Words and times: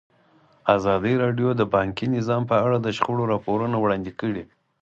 ازادي 0.75 1.13
راډیو 1.23 1.49
د 1.55 1.61
بانکي 1.73 2.05
نظام 2.17 2.43
په 2.51 2.55
اړه 2.65 2.77
د 2.81 2.87
شخړو 2.97 3.23
راپورونه 3.33 3.75
وړاندې 3.79 4.11
کړي. 4.19 4.43